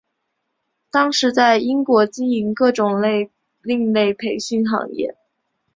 [0.89, 2.99] 当时在英国经营各种
[3.61, 5.15] 另类培训行业。